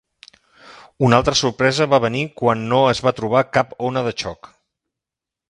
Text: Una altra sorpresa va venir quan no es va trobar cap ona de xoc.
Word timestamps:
Una 1.07 1.19
altra 1.23 1.35
sorpresa 1.41 1.87
va 1.91 1.99
venir 2.07 2.23
quan 2.41 2.65
no 2.73 2.81
es 2.95 3.03
va 3.09 3.15
trobar 3.21 3.45
cap 3.59 3.77
ona 3.91 4.05
de 4.09 4.17
xoc. 4.25 4.53